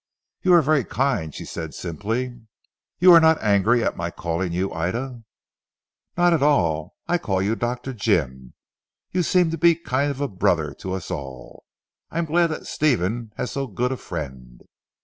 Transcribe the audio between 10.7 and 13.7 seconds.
to us all. I am glad that Stephen has so